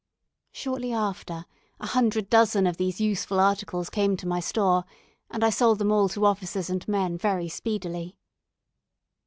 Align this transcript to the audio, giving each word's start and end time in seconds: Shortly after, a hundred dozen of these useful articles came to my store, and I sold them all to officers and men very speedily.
Shortly 0.51 0.91
after, 0.93 1.45
a 1.79 1.85
hundred 1.85 2.27
dozen 2.27 2.65
of 2.65 2.77
these 2.77 2.99
useful 2.99 3.39
articles 3.39 3.91
came 3.91 4.17
to 4.17 4.27
my 4.27 4.39
store, 4.39 4.83
and 5.29 5.43
I 5.43 5.51
sold 5.51 5.77
them 5.77 5.91
all 5.91 6.09
to 6.09 6.25
officers 6.25 6.71
and 6.71 6.87
men 6.87 7.19
very 7.19 7.47
speedily. 7.47 8.17